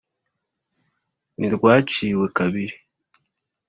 [1.37, 2.75] ntirwaciwe kabiri.